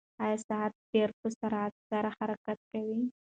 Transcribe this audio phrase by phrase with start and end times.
[0.23, 2.99] ایا ساعت ډېر په سرعت سره حرکت کوي؟